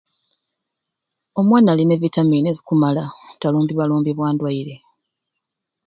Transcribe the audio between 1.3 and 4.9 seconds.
Omwana alina e vitamini ezikumala talumbibwa lumbibwa ndwaire.